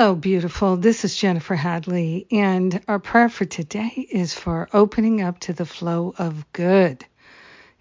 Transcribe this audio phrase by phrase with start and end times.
[0.00, 0.76] Hello, beautiful.
[0.76, 5.66] This is Jennifer Hadley, and our prayer for today is for opening up to the
[5.66, 7.04] flow of good.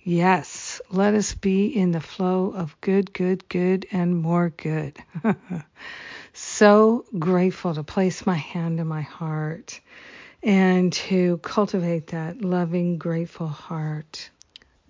[0.01, 4.97] Yes, let us be in the flow of good, good, good, and more good.
[6.33, 9.79] so grateful to place my hand in my heart
[10.41, 14.31] and to cultivate that loving, grateful heart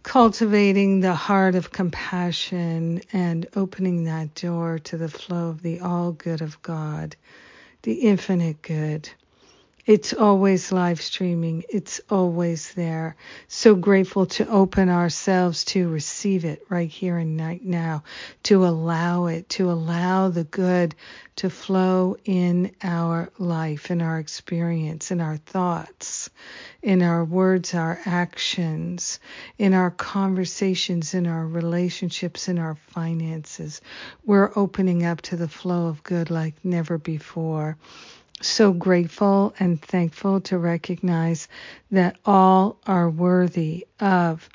[0.07, 6.13] cultivating the heart of compassion and opening that door to the flow of the all
[6.13, 7.13] good of God,
[7.83, 9.09] the infinite good.
[9.87, 11.63] It's always live streaming.
[11.69, 13.15] It's always there.
[13.47, 18.03] So grateful to open ourselves to receive it right here and right now,
[18.43, 20.93] to allow it, to allow the good
[21.37, 26.29] to flow in our life, in our experience, in our thoughts,
[26.81, 29.21] in our words, our actions,
[29.57, 33.79] in our conversations, in our relationships, in our finances.
[34.25, 37.77] We're opening up to the flow of good like never before
[38.41, 41.47] so grateful and thankful to recognize
[41.91, 44.49] that all are worthy of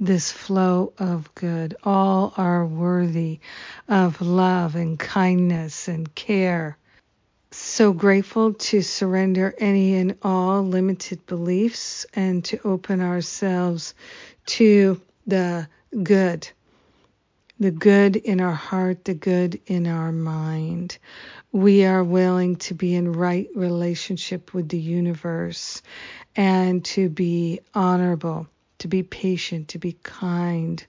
[0.00, 1.76] this flow of good.
[1.82, 3.40] All are worthy
[3.88, 6.78] of love and kindness and care.
[7.50, 13.94] So grateful to surrender any and all limited beliefs and to open ourselves
[14.46, 15.68] to the
[16.02, 16.48] good
[17.60, 20.98] the good in our heart, the good in our mind.
[21.52, 25.82] We are willing to be in right relationship with the universe
[26.36, 28.48] and to be honorable,
[28.80, 30.84] to be patient, to be kind,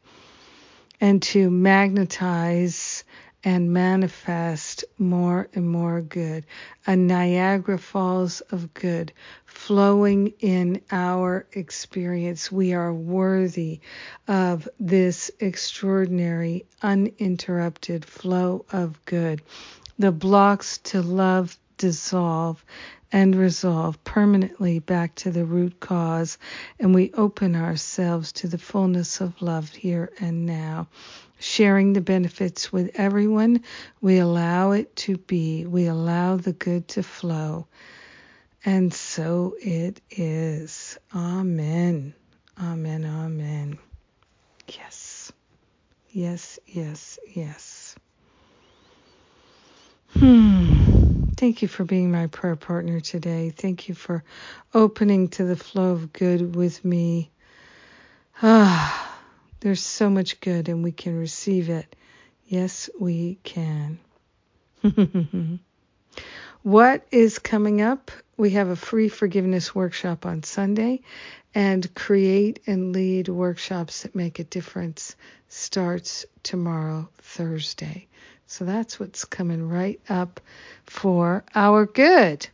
[1.00, 3.06] and to magnetize
[3.44, 6.46] and manifest more and more good.
[6.86, 9.14] A Niagara Falls of good
[9.46, 12.52] flowing in our experience.
[12.52, 13.80] We are worthy
[14.28, 19.42] of this extraordinary, uninterrupted flow of good.
[20.00, 22.64] The blocks to love dissolve
[23.12, 26.38] and resolve permanently back to the root cause,
[26.80, 30.88] and we open ourselves to the fullness of love here and now
[31.40, 33.64] sharing the benefits with everyone.
[34.02, 35.66] We allow it to be.
[35.66, 37.68] We allow the good to flow.
[38.66, 40.98] And so it is.
[41.16, 42.14] Amen.
[42.62, 43.06] Amen.
[43.06, 43.80] Amen.
[44.68, 45.32] Yes.
[46.12, 47.89] Yes, yes, yes.
[50.20, 51.24] Hmm.
[51.38, 53.50] Thank you for being my prayer partner today.
[53.50, 54.24] Thank you for
[54.74, 57.32] opening to the flow of good with me.
[58.42, 59.06] Ah.
[59.62, 61.96] There's so much good and we can receive it.
[62.48, 64.00] Yes, we can.
[66.64, 68.12] what is coming up?
[68.40, 71.02] We have a free forgiveness workshop on Sunday
[71.54, 75.16] and create and lead workshops that make a difference
[75.50, 78.08] starts tomorrow, Thursday.
[78.48, 80.40] So that's what's coming right up
[80.86, 82.48] for our good.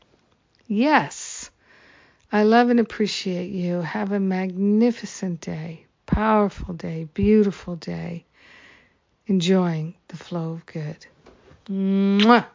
[0.68, 1.52] Yes.
[2.32, 3.82] I love and appreciate you.
[3.82, 8.26] Have a magnificent day powerful day, beautiful day,
[9.28, 11.06] enjoying the flow of good.
[11.70, 12.46] Mwah.